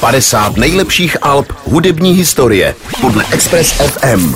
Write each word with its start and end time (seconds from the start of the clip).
50 0.00 0.56
nejlepších 0.56 1.16
alb 1.22 1.52
hudební 1.64 2.12
historie 2.12 2.74
podle 3.00 3.24
Express 3.32 3.72
FM. 3.72 4.34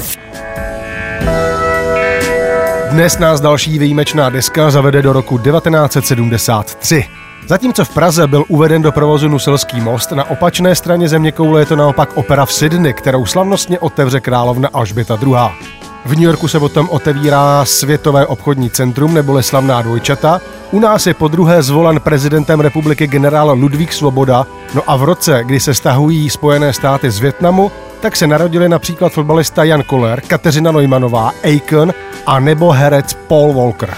Dnes 2.90 3.18
nás 3.18 3.40
další 3.40 3.78
výjimečná 3.78 4.30
deska 4.30 4.70
zavede 4.70 5.02
do 5.02 5.12
roku 5.12 5.38
1973. 5.38 7.04
Zatímco 7.46 7.84
v 7.84 7.94
Praze 7.94 8.26
byl 8.26 8.44
uveden 8.48 8.82
do 8.82 8.92
provozu 8.92 9.28
Nuselský 9.28 9.80
most, 9.80 10.12
na 10.12 10.30
opačné 10.30 10.74
straně 10.74 11.08
země 11.08 11.32
koule 11.32 11.60
je 11.60 11.66
to 11.66 11.76
naopak 11.76 12.16
opera 12.16 12.46
v 12.46 12.52
Sydney, 12.52 12.94
kterou 12.94 13.26
slavnostně 13.26 13.78
otevře 13.78 14.20
královna 14.20 14.68
Alžběta 14.72 15.18
II. 15.22 15.79
V 16.04 16.10
New 16.10 16.22
Yorku 16.22 16.48
se 16.48 16.60
potom 16.60 16.88
otevírá 16.90 17.64
Světové 17.64 18.26
obchodní 18.26 18.70
centrum 18.70 19.14
neboli 19.14 19.42
slavná 19.42 19.82
dvojčata. 19.82 20.40
U 20.70 20.80
nás 20.80 21.06
je 21.06 21.14
po 21.14 21.28
druhé 21.28 21.62
zvolen 21.62 22.00
prezidentem 22.00 22.60
republiky 22.60 23.06
generál 23.06 23.56
Ludvík 23.60 23.92
Svoboda. 23.92 24.46
No 24.74 24.82
a 24.86 24.96
v 24.96 25.04
roce, 25.04 25.40
kdy 25.44 25.60
se 25.60 25.74
stahují 25.74 26.30
Spojené 26.30 26.72
státy 26.72 27.10
z 27.10 27.18
Větnamu, 27.18 27.72
tak 28.00 28.16
se 28.16 28.26
narodili 28.26 28.68
například 28.68 29.12
fotbalista 29.12 29.64
Jan 29.64 29.82
Koller, 29.82 30.20
Kateřina 30.20 30.72
Neumannová, 30.72 31.32
Aiken 31.44 31.94
a 32.26 32.40
nebo 32.40 32.70
herec 32.70 33.14
Paul 33.14 33.54
Walker. 33.54 33.94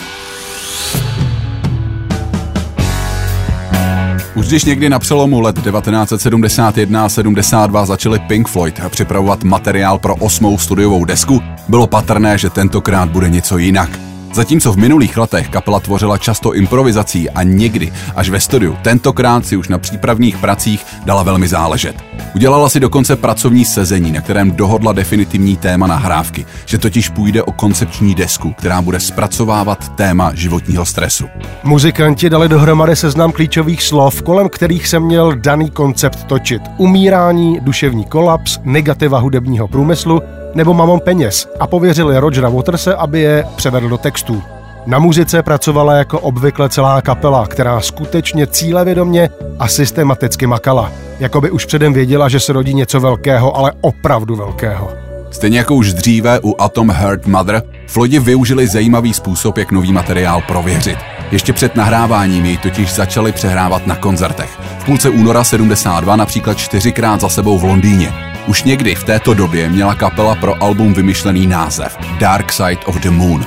Už 4.34 4.48
když 4.48 4.64
někdy 4.64 4.88
na 4.88 4.98
přelomu 4.98 5.41
let 5.41 5.56
1971 5.62 7.04
a 7.04 7.09
72 7.09 7.86
začali 7.86 8.18
Pink 8.18 8.48
Floyd 8.48 8.80
připravovat 8.88 9.45
materiál 9.45 9.98
pro 9.98 10.14
osmou 10.14 10.59
studiovou 10.59 11.04
desku, 11.04 11.42
bylo 11.68 11.86
patrné, 11.86 12.38
že 12.38 12.50
tentokrát 12.50 13.09
bude 13.09 13.28
něco 13.28 13.59
jinak. 13.59 14.02
Zatímco 14.34 14.72
v 14.72 14.77
minulých 14.77 15.16
letech 15.16 15.48
kapela 15.48 15.80
tvořila 15.80 16.18
často 16.18 16.54
improvizací 16.54 17.30
a 17.30 17.42
někdy 17.42 17.92
až 18.16 18.30
ve 18.30 18.40
studiu, 18.40 18.77
tentokrát 18.82 19.46
si 19.46 19.56
už 19.56 19.68
na 19.68 19.78
přípravných 19.78 20.38
pracích 20.38 20.86
dala 21.04 21.23
velmi 21.23 21.48
záležet. 21.48 21.96
Udělala 22.34 22.68
si 22.68 22.80
dokonce 22.80 23.16
pracovní 23.16 23.64
sezení, 23.64 24.12
na 24.12 24.20
kterém 24.20 24.50
dohodla 24.50 24.92
definitivní 24.92 25.57
téma 25.57 25.87
nahrávky, 25.87 26.46
že 26.66 26.79
totiž 26.79 27.09
půjde 27.09 27.42
o 27.42 27.52
koncepční 27.52 28.15
desku, 28.15 28.52
která 28.52 28.82
bude 28.82 29.01
zpracovávat 29.01 29.96
téma 29.96 30.35
životního 30.35 30.85
stresu. 30.85 31.26
Muzikanti 31.62 32.30
dali 32.30 32.48
dohromady 32.48 32.96
seznam 32.96 33.32
klíčových 33.32 33.82
slov, 33.82 34.23
kolem 34.23 34.48
kterých 34.48 34.88
se 34.88 35.01
měl 35.01 35.37
daný 35.37 35.70
koncept 35.70 36.24
točit. 36.24 36.62
Umírání, 36.76 37.60
duševní 37.60 38.04
kolaps, 38.04 38.59
negativa 38.64 39.18
hudebního 39.18 39.68
průmyslu, 39.68 40.23
nebo 40.54 40.74
Mamon 40.74 41.00
peněz 41.00 41.48
a 41.60 41.66
pověřili 41.66 42.18
Rogera 42.18 42.48
Waterse, 42.48 42.95
aby 42.95 43.20
je 43.20 43.45
převedl 43.56 43.88
do 43.88 43.98
textů. 43.98 44.42
Na 44.86 44.98
muzice 44.98 45.42
pracovala 45.42 45.95
jako 45.95 46.20
obvykle 46.20 46.68
celá 46.68 47.02
kapela, 47.02 47.46
která 47.46 47.80
skutečně 47.80 48.46
cílevědomně 48.46 49.30
a 49.58 49.68
systematicky 49.68 50.46
makala. 50.46 50.92
Jakoby 51.20 51.50
už 51.50 51.64
předem 51.64 51.92
věděla, 51.92 52.28
že 52.28 52.40
se 52.40 52.52
rodí 52.52 52.74
něco 52.74 53.00
velkého, 53.00 53.56
ale 53.56 53.73
opravdu 53.80 54.36
velkého. 54.36 54.90
Stejně 55.30 55.58
jako 55.58 55.74
už 55.74 55.92
dříve 55.92 56.40
u 56.42 56.54
Atom 56.60 56.90
Heart 56.90 57.26
Mother, 57.26 57.62
Floydi 57.86 58.18
využili 58.18 58.66
zajímavý 58.66 59.14
způsob, 59.14 59.58
jak 59.58 59.73
nový 59.73 59.92
materiál 59.92 60.42
prověřit. 60.46 60.98
Ještě 61.32 61.52
před 61.52 61.76
nahráváním 61.76 62.45
jej 62.45 62.56
totiž 62.56 62.95
začali 62.95 63.32
přehrávat 63.32 63.86
na 63.86 63.96
koncertech. 63.96 64.58
V 64.78 64.84
půlce 64.84 65.10
února 65.10 65.44
72 65.44 66.16
například 66.16 66.58
čtyřikrát 66.58 67.20
za 67.20 67.28
sebou 67.28 67.58
v 67.58 67.64
Londýně. 67.64 68.31
Už 68.47 68.62
někdy 68.62 68.94
v 68.94 69.04
této 69.04 69.34
době 69.34 69.69
měla 69.69 69.94
kapela 69.94 70.34
pro 70.34 70.62
album 70.62 70.94
vymyšlený 70.94 71.47
název 71.47 71.98
Dark 72.19 72.53
Side 72.53 72.84
of 72.87 72.97
the 72.97 73.10
Moon. 73.10 73.47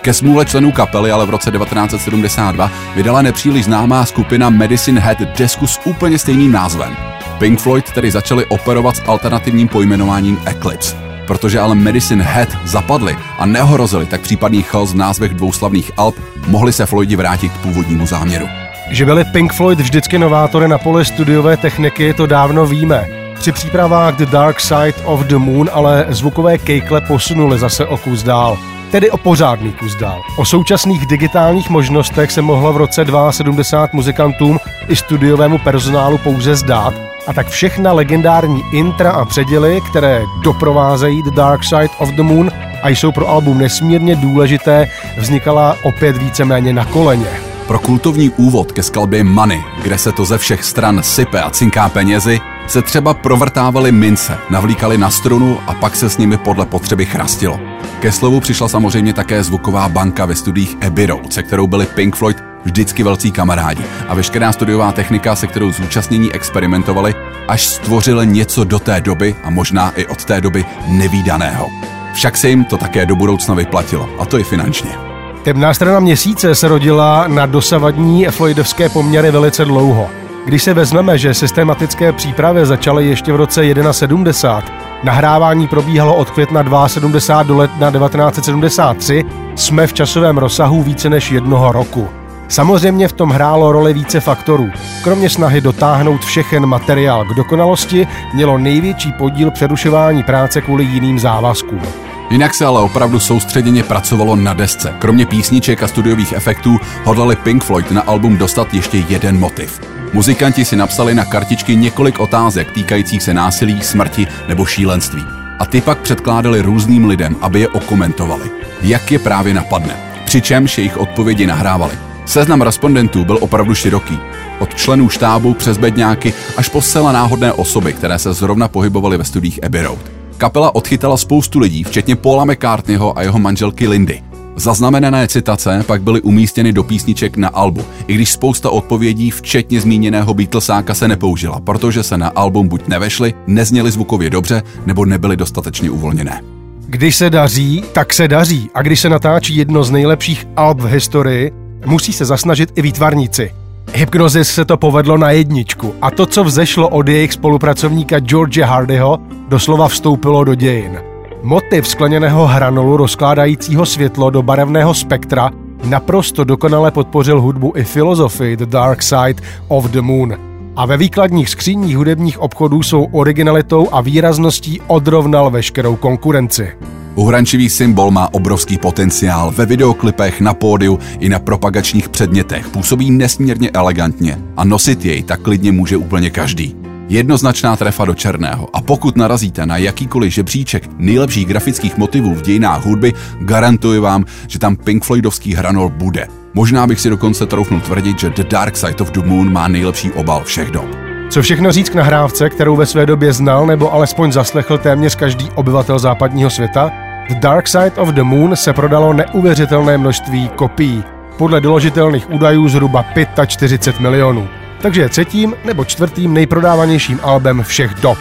Ke 0.00 0.14
smůle 0.14 0.44
členů 0.44 0.72
kapely 0.72 1.10
ale 1.12 1.26
v 1.26 1.30
roce 1.30 1.50
1972 1.50 2.70
vydala 2.94 3.22
nepříliš 3.22 3.64
známá 3.64 4.04
skupina 4.04 4.50
Medicine 4.50 5.00
Head 5.00 5.18
desku 5.38 5.66
s 5.66 5.80
úplně 5.84 6.18
stejným 6.18 6.52
názvem. 6.52 6.96
Pink 7.38 7.60
Floyd 7.60 7.92
tedy 7.92 8.10
začali 8.10 8.46
operovat 8.46 8.96
s 8.96 9.02
alternativním 9.06 9.68
pojmenováním 9.68 10.38
Eclipse. 10.46 10.96
Protože 11.26 11.60
ale 11.60 11.74
Medicine 11.74 12.24
Head 12.24 12.48
zapadly 12.64 13.16
a 13.38 13.46
neohrozili 13.46 14.06
tak 14.06 14.20
případný 14.20 14.62
chaos 14.62 14.92
v 14.92 14.96
názvech 14.96 15.34
dvou 15.34 15.52
slavných 15.52 15.90
alb, 15.96 16.16
mohli 16.46 16.72
se 16.72 16.86
Floydi 16.86 17.16
vrátit 17.16 17.52
k 17.52 17.60
původnímu 17.60 18.06
záměru. 18.06 18.48
Že 18.90 19.04
byli 19.04 19.24
Pink 19.24 19.52
Floyd 19.52 19.80
vždycky 19.80 20.18
novátory 20.18 20.68
na 20.68 20.78
poli 20.78 21.04
studiové 21.04 21.56
techniky, 21.56 22.14
to 22.14 22.26
dávno 22.26 22.66
víme. 22.66 23.15
Při 23.38 23.52
přípravách 23.52 24.16
The 24.16 24.26
Dark 24.26 24.60
Side 24.60 24.94
of 25.04 25.20
the 25.20 25.36
Moon 25.36 25.70
ale 25.72 26.06
zvukové 26.08 26.58
kejkle 26.58 27.00
posunuli 27.00 27.58
zase 27.58 27.86
o 27.86 27.96
kus 27.96 28.22
dál. 28.22 28.58
Tedy 28.90 29.10
o 29.10 29.16
pořádný 29.16 29.72
kus 29.72 29.94
dál. 29.94 30.22
O 30.38 30.44
současných 30.44 31.06
digitálních 31.06 31.70
možnostech 31.70 32.32
se 32.32 32.42
mohlo 32.42 32.72
v 32.72 32.76
roce 32.76 33.04
72 33.30 33.88
muzikantům 33.92 34.58
i 34.88 34.96
studiovému 34.96 35.58
personálu 35.58 36.18
pouze 36.18 36.56
zdát, 36.56 36.94
a 37.26 37.32
tak 37.32 37.48
všechna 37.48 37.92
legendární 37.92 38.62
intra 38.72 39.10
a 39.10 39.24
předěly, 39.24 39.80
které 39.90 40.22
doprovázejí 40.44 41.22
The 41.22 41.30
Dark 41.30 41.64
Side 41.64 41.90
of 41.98 42.08
the 42.08 42.22
Moon 42.22 42.50
a 42.82 42.88
jsou 42.88 43.12
pro 43.12 43.28
album 43.28 43.58
nesmírně 43.58 44.16
důležité, 44.16 44.88
vznikala 45.18 45.76
opět 45.82 46.16
víceméně 46.16 46.72
na 46.72 46.84
koleně. 46.84 47.45
Pro 47.66 47.78
kultovní 47.78 48.30
úvod 48.30 48.72
ke 48.72 48.82
skladbě 48.82 49.24
Money, 49.24 49.64
kde 49.82 49.98
se 49.98 50.12
to 50.12 50.24
ze 50.24 50.38
všech 50.38 50.64
stran 50.64 51.02
sype 51.02 51.42
a 51.42 51.50
cinká 51.50 51.88
penězi, 51.88 52.40
se 52.66 52.82
třeba 52.82 53.14
provrtávali 53.14 53.92
mince, 53.92 54.38
navlíkali 54.50 54.98
na 54.98 55.10
strunu 55.10 55.58
a 55.66 55.74
pak 55.74 55.96
se 55.96 56.10
s 56.10 56.18
nimi 56.18 56.36
podle 56.36 56.66
potřeby 56.66 57.06
chrastilo. 57.06 57.60
Ke 58.00 58.12
slovu 58.12 58.40
přišla 58.40 58.68
samozřejmě 58.68 59.12
také 59.12 59.42
zvuková 59.42 59.88
banka 59.88 60.26
ve 60.26 60.34
studiích 60.34 60.76
Abbey 60.86 61.06
Road, 61.06 61.32
se 61.32 61.42
kterou 61.42 61.66
byli 61.66 61.86
Pink 61.86 62.16
Floyd 62.16 62.44
vždycky 62.64 63.02
velcí 63.02 63.32
kamarádi 63.32 63.82
a 64.08 64.14
veškerá 64.14 64.52
studiová 64.52 64.92
technika, 64.92 65.36
se 65.36 65.46
kterou 65.46 65.72
zúčastnění 65.72 66.32
experimentovali, 66.32 67.14
až 67.48 67.66
stvořili 67.66 68.26
něco 68.26 68.64
do 68.64 68.78
té 68.78 69.00
doby 69.00 69.36
a 69.44 69.50
možná 69.50 69.90
i 69.90 70.06
od 70.06 70.24
té 70.24 70.40
doby 70.40 70.64
nevýdaného. 70.88 71.68
Však 72.14 72.36
se 72.36 72.48
jim 72.48 72.64
to 72.64 72.76
také 72.76 73.06
do 73.06 73.16
budoucna 73.16 73.54
vyplatilo, 73.54 74.08
a 74.18 74.24
to 74.24 74.38
i 74.38 74.44
finančně. 74.44 75.15
Temná 75.46 75.74
strana 75.74 76.00
měsíce 76.00 76.54
se 76.54 76.68
rodila 76.68 77.28
na 77.28 77.46
dosavadní 77.46 78.26
Floydovské 78.26 78.88
poměry 78.88 79.30
velice 79.30 79.64
dlouho. 79.64 80.10
Když 80.46 80.62
se 80.62 80.74
vezmeme, 80.74 81.18
že 81.18 81.34
systematické 81.34 82.12
přípravy 82.12 82.66
začaly 82.66 83.06
ještě 83.06 83.32
v 83.32 83.36
roce 83.36 83.62
71, 83.90 84.62
nahrávání 85.04 85.68
probíhalo 85.68 86.14
od 86.14 86.30
května 86.30 86.88
72 86.88 87.42
do 87.42 87.56
ledna 87.56 87.90
1973, 87.90 89.24
jsme 89.54 89.86
v 89.86 89.92
časovém 89.92 90.38
rozsahu 90.38 90.82
více 90.82 91.10
než 91.10 91.30
jednoho 91.30 91.72
roku. 91.72 92.08
Samozřejmě 92.48 93.08
v 93.08 93.12
tom 93.12 93.30
hrálo 93.30 93.72
roli 93.72 93.92
více 93.92 94.20
faktorů. 94.20 94.70
Kromě 95.04 95.30
snahy 95.30 95.60
dotáhnout 95.60 96.24
všechen 96.24 96.66
materiál 96.66 97.24
k 97.24 97.34
dokonalosti, 97.34 98.08
mělo 98.34 98.58
největší 98.58 99.12
podíl 99.12 99.50
přerušování 99.50 100.22
práce 100.22 100.60
kvůli 100.60 100.84
jiným 100.84 101.18
závazkům. 101.18 101.82
Jinak 102.30 102.54
se 102.54 102.64
ale 102.64 102.80
opravdu 102.80 103.20
soustředěně 103.20 103.82
pracovalo 103.82 104.36
na 104.36 104.54
desce. 104.54 104.94
Kromě 104.98 105.26
písniček 105.26 105.82
a 105.82 105.88
studiových 105.88 106.32
efektů 106.32 106.78
hodlali 107.04 107.36
Pink 107.36 107.64
Floyd 107.64 107.90
na 107.90 108.00
album 108.00 108.36
dostat 108.36 108.74
ještě 108.74 109.04
jeden 109.08 109.38
motiv. 109.38 109.80
Muzikanti 110.12 110.64
si 110.64 110.76
napsali 110.76 111.14
na 111.14 111.24
kartičky 111.24 111.76
několik 111.76 112.20
otázek 112.20 112.72
týkajících 112.72 113.22
se 113.22 113.34
násilí, 113.34 113.82
smrti 113.82 114.26
nebo 114.48 114.64
šílenství. 114.64 115.24
A 115.58 115.66
ty 115.66 115.80
pak 115.80 115.98
předkládali 115.98 116.62
různým 116.62 117.04
lidem, 117.04 117.36
aby 117.40 117.60
je 117.60 117.68
okomentovali. 117.68 118.50
Jak 118.82 119.12
je 119.12 119.18
právě 119.18 119.54
napadne. 119.54 119.96
Přičemž 120.24 120.78
jejich 120.78 120.96
odpovědi 120.96 121.46
nahrávali. 121.46 121.94
Seznam 122.24 122.62
respondentů 122.62 123.24
byl 123.24 123.38
opravdu 123.40 123.74
široký. 123.74 124.18
Od 124.58 124.74
členů 124.74 125.08
štábu 125.08 125.54
přes 125.54 125.78
bedňáky 125.78 126.34
až 126.56 126.68
po 126.68 126.82
zcela 126.82 127.12
náhodné 127.12 127.52
osoby, 127.52 127.92
které 127.92 128.18
se 128.18 128.32
zrovna 128.32 128.68
pohybovaly 128.68 129.16
ve 129.16 129.24
studiích 129.24 129.64
Abbey 129.64 129.82
Road. 129.82 130.15
Kapela 130.38 130.74
odchytala 130.74 131.16
spoustu 131.16 131.58
lidí, 131.58 131.84
včetně 131.84 132.16
Paula 132.16 132.44
McCartneyho 132.44 133.18
a 133.18 133.22
jeho 133.22 133.38
manželky 133.38 133.88
Lindy. 133.88 134.22
Zaznamenané 134.56 135.28
citace 135.28 135.84
pak 135.86 136.02
byly 136.02 136.20
umístěny 136.20 136.72
do 136.72 136.82
písniček 136.82 137.36
na 137.36 137.48
albu, 137.48 137.84
i 138.06 138.14
když 138.14 138.32
spousta 138.32 138.70
odpovědí, 138.70 139.30
včetně 139.30 139.80
zmíněného 139.80 140.34
Beatlesáka, 140.34 140.94
se 140.94 141.08
nepoužila, 141.08 141.60
protože 141.60 142.02
se 142.02 142.18
na 142.18 142.28
album 142.28 142.68
buď 142.68 142.88
nevešly, 142.88 143.34
nezněly 143.46 143.90
zvukově 143.90 144.30
dobře, 144.30 144.62
nebo 144.86 145.04
nebyly 145.04 145.36
dostatečně 145.36 145.90
uvolněné. 145.90 146.42
Když 146.86 147.16
se 147.16 147.30
daří, 147.30 147.84
tak 147.92 148.14
se 148.14 148.28
daří. 148.28 148.70
A 148.74 148.82
když 148.82 149.00
se 149.00 149.08
natáčí 149.08 149.56
jedno 149.56 149.84
z 149.84 149.90
nejlepších 149.90 150.48
alb 150.56 150.80
v 150.80 150.86
historii, 150.86 151.52
musí 151.86 152.12
se 152.12 152.24
zasnažit 152.24 152.72
i 152.74 152.82
výtvarníci. 152.82 153.50
Hypnozis 153.92 154.48
se 154.48 154.64
to 154.64 154.76
povedlo 154.76 155.18
na 155.18 155.30
jedničku 155.30 155.94
a 156.02 156.10
to, 156.10 156.26
co 156.26 156.44
vzešlo 156.44 156.88
od 156.88 157.08
jejich 157.08 157.32
spolupracovníka 157.32 158.18
George 158.20 158.62
Hardyho, 158.62 159.18
doslova 159.48 159.88
vstoupilo 159.88 160.44
do 160.44 160.54
dějin. 160.54 161.00
Motiv 161.42 161.88
skleněného 161.88 162.46
hranolu 162.46 162.96
rozkládajícího 162.96 163.86
světlo 163.86 164.30
do 164.30 164.42
barevného 164.42 164.94
spektra 164.94 165.50
naprosto 165.84 166.44
dokonale 166.44 166.90
podpořil 166.90 167.40
hudbu 167.40 167.72
i 167.76 167.84
filozofii 167.84 168.56
The 168.56 168.66
Dark 168.66 169.02
Side 169.02 169.42
of 169.68 169.84
the 169.84 170.00
Moon. 170.00 170.36
A 170.76 170.86
ve 170.86 170.96
výkladních 170.96 171.50
skříních 171.50 171.96
hudebních 171.96 172.38
obchodů 172.38 172.82
jsou 172.82 173.04
originalitou 173.04 173.88
a 173.92 174.00
výrazností 174.00 174.80
odrovnal 174.86 175.50
veškerou 175.50 175.96
konkurenci. 175.96 176.72
Uhrančivý 177.16 177.68
symbol 177.70 178.10
má 178.10 178.34
obrovský 178.34 178.78
potenciál 178.78 179.50
ve 179.56 179.66
videoklipech, 179.66 180.40
na 180.40 180.54
pódiu 180.54 180.98
i 181.18 181.28
na 181.28 181.38
propagačních 181.38 182.08
předmětech. 182.08 182.68
Působí 182.68 183.10
nesmírně 183.10 183.70
elegantně 183.70 184.38
a 184.56 184.64
nosit 184.64 185.04
jej 185.04 185.22
tak 185.22 185.40
klidně 185.40 185.72
může 185.72 185.96
úplně 185.96 186.30
každý. 186.30 186.76
Jednoznačná 187.08 187.76
trefa 187.76 188.04
do 188.04 188.14
černého 188.14 188.76
a 188.76 188.80
pokud 188.80 189.16
narazíte 189.16 189.66
na 189.66 189.76
jakýkoliv 189.76 190.32
žebříček 190.32 190.88
nejlepších 190.98 191.46
grafických 191.46 191.96
motivů 191.96 192.34
v 192.34 192.42
dějinách 192.42 192.84
hudby, 192.84 193.12
garantuji 193.40 194.00
vám, 194.00 194.24
že 194.48 194.58
tam 194.58 194.76
Pink 194.76 195.04
Floydovský 195.04 195.54
hranol 195.54 195.88
bude. 195.88 196.28
Možná 196.54 196.86
bych 196.86 197.00
si 197.00 197.10
dokonce 197.10 197.46
troufnul 197.46 197.80
tvrdit, 197.80 198.18
že 198.18 198.30
The 198.30 198.44
Dark 198.44 198.76
Side 198.76 199.00
of 199.00 199.10
the 199.10 199.22
Moon 199.24 199.52
má 199.52 199.68
nejlepší 199.68 200.12
obal 200.12 200.44
všech 200.44 200.70
dob. 200.70 200.86
Co 201.30 201.42
všechno 201.42 201.72
říct 201.72 201.88
k 201.88 201.94
nahrávce, 201.94 202.50
kterou 202.50 202.76
ve 202.76 202.86
své 202.86 203.06
době 203.06 203.32
znal 203.32 203.66
nebo 203.66 203.94
alespoň 203.94 204.32
zaslechl 204.32 204.78
téměř 204.78 205.14
každý 205.14 205.50
obyvatel 205.54 205.98
západního 205.98 206.50
světa? 206.50 207.05
The 207.28 207.34
Dark 207.34 207.68
Side 207.68 207.92
of 207.96 208.08
the 208.08 208.22
Moon 208.22 208.56
se 208.56 208.72
prodalo 208.72 209.12
neuvěřitelné 209.12 209.98
množství 209.98 210.48
kopií. 210.48 211.04
Podle 211.38 211.60
doložitelných 211.60 212.30
údajů 212.30 212.68
zhruba 212.68 213.04
45 213.46 214.00
milionů. 214.00 214.48
Takže 214.82 215.02
je 215.02 215.08
třetím 215.08 215.54
nebo 215.64 215.84
čtvrtým 215.84 216.34
nejprodávanějším 216.34 217.20
albem 217.22 217.62
všech 217.62 217.94
dob. 217.94 218.18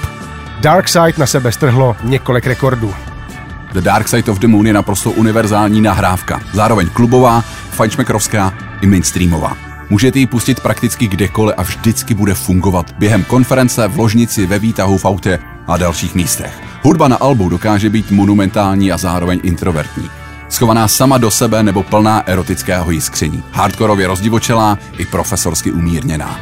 Dark 0.62 0.88
Side 0.88 1.14
na 1.18 1.26
sebe 1.26 1.52
strhlo 1.52 1.96
několik 2.04 2.48
rekordů. 2.48 2.94
The 3.74 3.82
Dark 3.82 4.08
Side 4.08 4.32
of 4.32 4.40
the 4.40 4.48
Moon 4.48 4.68
je 4.68 4.74
naprosto 4.74 5.12
univerzální 5.12 5.82
nahrávka, 5.82 6.42
zároveň 6.54 6.90
klubová, 6.90 7.42
fajnšmekrovská 7.70 8.54
i 8.82 8.88
mainstreamová. 8.88 9.58
Můžete 9.90 10.20
ji 10.20 10.28
pustit 10.28 10.60
prakticky 10.60 11.08
kdekoliv 11.08 11.56
a 11.58 11.64
vždycky 11.64 12.14
bude 12.14 12.34
fungovat 12.34 12.92
během 12.92 13.24
konference, 13.24 13.88
v 13.88 14.00
ložnici, 14.00 14.46
ve 14.46 14.60
výtahu, 14.60 14.98
v 14.98 15.06
autě 15.06 15.40
a 15.68 15.78
dalších 15.78 16.16
místech. 16.16 16.62
Hudba 16.82 17.08
na 17.08 17.16
albu 17.16 17.50
dokáže 17.50 17.90
být 17.90 18.12
monumentální 18.12 18.92
a 18.92 18.98
zároveň 18.98 19.40
introvertní. 19.44 20.10
Schovaná 20.50 20.88
sama 20.88 21.18
do 21.18 21.32
sebe 21.32 21.64
nebo 21.64 21.84
plná 21.84 22.24
erotického 22.26 22.92
jiskření. 22.92 23.44
Hardkorově 23.52 24.08
rozdivočelá 24.08 24.78
i 24.98 25.06
profesorsky 25.06 25.72
umírněná. 25.72 26.40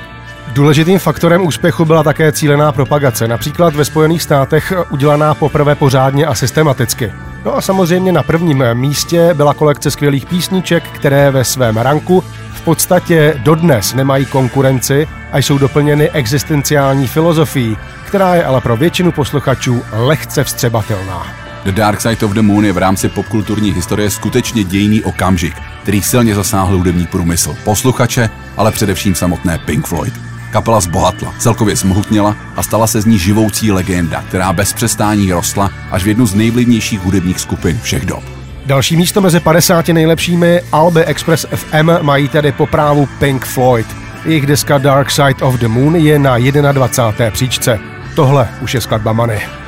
Důležitým 0.54 1.00
faktorem 1.00 1.48
úspěchu 1.48 1.86
byla 1.86 2.04
také 2.04 2.32
cílená 2.32 2.72
propagace, 2.72 3.28
například 3.28 3.76
ve 3.76 3.86
Spojených 3.86 4.22
státech 4.22 4.74
udělaná 4.90 5.34
poprvé 5.34 5.76
pořádně 5.76 6.26
a 6.26 6.36
systematicky. 6.36 7.14
No 7.46 7.58
a 7.58 7.62
samozřejmě 7.62 8.12
na 8.12 8.24
prvním 8.24 8.64
místě 8.74 9.34
byla 9.34 9.54
kolekce 9.54 9.92
skvělých 9.92 10.26
písniček, 10.26 10.84
které 10.84 11.32
ve 11.32 11.44
svém 11.44 11.78
ranku 11.78 12.24
v 12.54 12.62
podstatě 12.62 13.34
dodnes 13.44 13.94
nemají 13.94 14.26
konkurenci 14.26 15.08
a 15.32 15.38
jsou 15.38 15.58
doplněny 15.58 16.10
existenciální 16.10 17.08
filozofií, 17.08 17.78
která 18.14 18.36
je 18.36 18.46
ale 18.46 18.62
pro 18.62 18.78
většinu 18.78 19.12
posluchačů 19.12 19.84
lehce 19.92 20.44
vstřebatelná. 20.44 21.28
The 21.66 21.72
Dark 21.72 22.02
Side 22.02 22.26
of 22.26 22.32
the 22.32 22.42
Moon 22.42 22.66
je 22.66 22.74
v 22.74 22.78
rámci 22.78 23.10
popkulturní 23.10 23.72
historie 23.72 24.10
skutečně 24.10 24.64
dějný 24.64 25.02
okamžik, 25.02 25.56
který 25.82 26.02
silně 26.02 26.36
zasáhl 26.36 26.78
hudební 26.78 27.08
průmysl, 27.08 27.56
posluchače, 27.64 28.30
ale 28.58 28.72
především 28.72 29.16
samotné 29.16 29.58
Pink 29.58 29.88
Floyd. 29.88 30.14
Kapela 30.52 30.82
zbohatla, 30.82 31.34
celkově 31.40 31.76
zmohutněla 31.76 32.36
a 32.56 32.64
stala 32.64 32.88
se 32.88 33.02
z 33.02 33.06
ní 33.06 33.20
živoucí 33.20 33.72
legenda, 33.72 34.24
která 34.28 34.54
bez 34.54 34.74
přestání 34.74 35.32
rostla 35.32 35.72
až 35.92 36.04
v 36.04 36.08
jednu 36.08 36.26
z 36.26 36.34
nejvlivnějších 36.34 37.00
hudebních 37.00 37.40
skupin 37.40 37.80
všech 37.84 38.06
dob. 38.06 38.24
Další 38.66 38.98
místo 38.98 39.22
mezi 39.22 39.40
50 39.40 39.88
nejlepšími 39.88 40.62
Alby 40.72 41.06
Express 41.06 41.46
FM 41.56 41.90
mají 42.02 42.30
tedy 42.30 42.52
po 42.52 42.68
právu 42.68 43.10
Pink 43.20 43.46
Floyd. 43.46 43.88
Jejich 44.26 44.46
deska 44.46 44.78
Dark 44.78 45.12
Side 45.12 45.42
of 45.42 45.56
the 45.56 45.68
Moon 45.68 45.96
je 45.96 46.20
na 46.20 46.38
21. 46.38 47.32
příčce. 47.32 47.93
Tohle 48.16 48.50
už 48.62 48.74
je 48.74 48.82
skladba 48.82 49.14
Money. 49.14 49.63